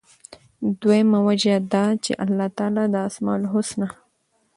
دویمه 0.81 1.19
وجه 1.27 1.55
دا 1.73 1.85
چې 2.03 2.11
الله 2.25 2.47
تعالی 2.57 2.85
د 2.93 2.95
أسماء 3.09 3.35
الحسنی، 3.41 3.87